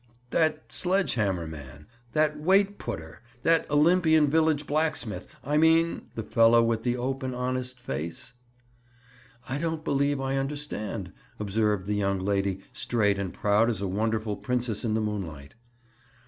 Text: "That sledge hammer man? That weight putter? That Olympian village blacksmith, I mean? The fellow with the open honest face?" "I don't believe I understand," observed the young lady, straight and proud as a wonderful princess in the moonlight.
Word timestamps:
"That 0.31 0.73
sledge 0.73 1.13
hammer 1.13 1.45
man? 1.45 1.85
That 2.13 2.35
weight 2.39 2.79
putter? 2.79 3.21
That 3.43 3.69
Olympian 3.69 4.27
village 4.27 4.65
blacksmith, 4.65 5.27
I 5.43 5.59
mean? 5.59 6.07
The 6.15 6.23
fellow 6.23 6.63
with 6.63 6.81
the 6.81 6.97
open 6.97 7.35
honest 7.35 7.79
face?" 7.79 8.33
"I 9.47 9.59
don't 9.59 9.83
believe 9.85 10.19
I 10.19 10.37
understand," 10.37 11.11
observed 11.39 11.85
the 11.85 11.93
young 11.93 12.17
lady, 12.17 12.61
straight 12.73 13.19
and 13.19 13.31
proud 13.31 13.69
as 13.69 13.79
a 13.79 13.87
wonderful 13.87 14.37
princess 14.37 14.83
in 14.83 14.95
the 14.95 15.01
moonlight. 15.01 15.53